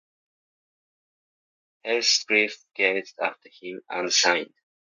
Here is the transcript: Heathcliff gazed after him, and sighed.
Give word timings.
Heathcliff 1.85 2.57
gazed 2.73 3.19
after 3.21 3.49
him, 3.61 3.81
and 3.87 4.11
sighed. 4.11 4.51